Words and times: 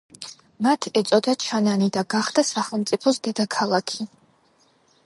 მათ 0.67 0.87
ეწოდა 1.01 1.35
ჩანანი 1.43 1.91
და 1.99 2.05
გახდა 2.15 2.45
სახელმწიფოს 2.53 3.21
დედაქალაქი. 3.29 4.11